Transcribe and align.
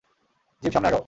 Zip 0.63 0.71
সামনে 0.73 0.87
আগাও। 0.87 0.99